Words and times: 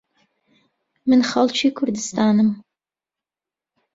من 1.09 1.21
خەڵکی 1.29 1.69
کوردستانم. 1.77 2.49